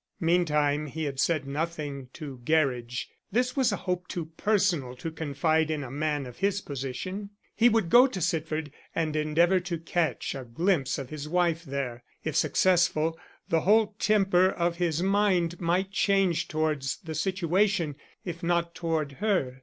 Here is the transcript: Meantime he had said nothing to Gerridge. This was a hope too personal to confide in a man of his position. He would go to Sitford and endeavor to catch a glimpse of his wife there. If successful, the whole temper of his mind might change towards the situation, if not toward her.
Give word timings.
Meantime 0.19 0.87
he 0.87 1.03
had 1.03 1.19
said 1.19 1.45
nothing 1.45 2.09
to 2.11 2.41
Gerridge. 2.43 3.07
This 3.31 3.55
was 3.55 3.71
a 3.71 3.75
hope 3.77 4.07
too 4.07 4.25
personal 4.35 4.95
to 4.95 5.11
confide 5.11 5.69
in 5.69 5.83
a 5.83 5.91
man 5.91 6.25
of 6.25 6.39
his 6.39 6.59
position. 6.59 7.29
He 7.55 7.69
would 7.69 7.91
go 7.91 8.07
to 8.07 8.19
Sitford 8.19 8.71
and 8.95 9.15
endeavor 9.15 9.59
to 9.59 9.77
catch 9.77 10.33
a 10.33 10.43
glimpse 10.43 10.97
of 10.97 11.11
his 11.11 11.29
wife 11.29 11.63
there. 11.63 12.03
If 12.23 12.35
successful, 12.35 13.15
the 13.49 13.61
whole 13.61 13.93
temper 13.99 14.49
of 14.49 14.77
his 14.77 15.03
mind 15.03 15.59
might 15.61 15.91
change 15.91 16.47
towards 16.47 16.97
the 16.97 17.13
situation, 17.13 17.95
if 18.25 18.41
not 18.41 18.73
toward 18.73 19.11
her. 19.21 19.59